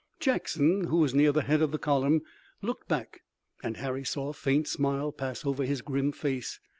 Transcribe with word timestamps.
Jackson, 0.19 0.85
who 0.85 0.97
was 0.97 1.13
near 1.13 1.31
the 1.31 1.43
head 1.43 1.61
of 1.61 1.69
the 1.69 1.77
column, 1.77 2.23
looked 2.63 2.87
back 2.87 3.21
and 3.61 3.77
Harry 3.77 4.03
saw 4.03 4.29
a 4.29 4.33
faint 4.33 4.67
smile 4.67 5.11
pass 5.11 5.45
over 5.45 5.63
his 5.63 5.83
grim 5.83 6.11
face. 6.11 6.59